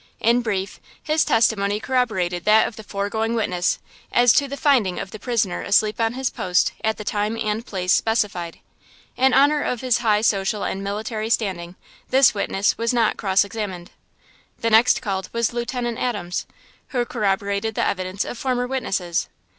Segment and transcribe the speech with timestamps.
[0.19, 3.77] In brief, his testimony corroborated that of the foregoing witness,
[4.11, 7.63] as to the finding of the prisoner asleep on his post at the time and
[7.63, 8.57] place specified.
[9.15, 11.75] In honor of his high social and military standing,
[12.09, 13.91] this witness was not cross examined.
[14.61, 16.47] The next called was Lieutenant Adams,
[16.87, 19.29] who corroborated the evidence of former witnesses.